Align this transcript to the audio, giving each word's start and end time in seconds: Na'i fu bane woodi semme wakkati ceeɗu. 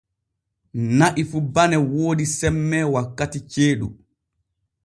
Na'i 0.97 1.23
fu 1.29 1.37
bane 1.53 1.77
woodi 1.91 2.25
semme 2.37 2.79
wakkati 2.93 3.39
ceeɗu. 3.51 3.87